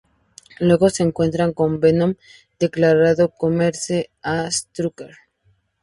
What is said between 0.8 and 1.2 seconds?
se